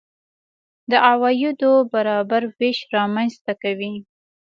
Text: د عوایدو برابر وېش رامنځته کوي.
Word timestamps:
د 0.91 0.93
عوایدو 1.09 1.71
برابر 1.93 2.43
وېش 2.57 2.79
رامنځته 2.95 3.53
کوي. 3.63 3.93